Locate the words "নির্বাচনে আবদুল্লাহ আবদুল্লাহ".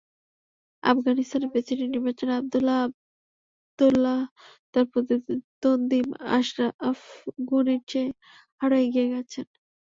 1.93-4.19